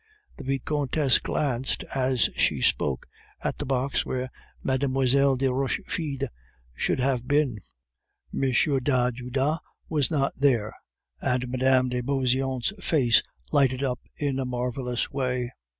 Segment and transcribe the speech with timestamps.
[0.37, 3.05] The Vicomtesse glanced as she spoke
[3.43, 4.31] at the box where
[4.63, 5.35] Mlle.
[5.35, 6.27] de Rochefide
[6.73, 7.59] should have been;
[8.33, 8.41] M.
[8.79, 9.59] d'Ajuda
[9.89, 10.73] was not there,
[11.21, 11.89] and Mme.
[11.89, 15.51] de Beauseant's face lighted up in a marvelous way.